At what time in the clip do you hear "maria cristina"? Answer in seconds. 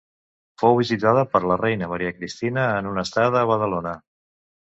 1.91-2.65